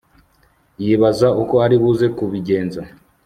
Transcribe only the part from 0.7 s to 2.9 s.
yibaza uko aribuze kubigenza